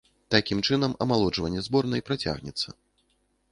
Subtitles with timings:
[0.35, 2.69] Такім чынам, амалоджванне зборнай працягнецца.